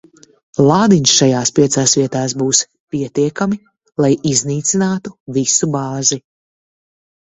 Lādiņi 0.69 1.11
šajās 1.11 1.51
piecās 1.59 1.93
vietās 1.99 2.35
būs 2.43 2.63
pietiekami, 2.97 3.63
lai 4.07 4.13
iznīcinātu 4.35 5.19
visu 5.41 5.75
bāzi. 5.81 6.25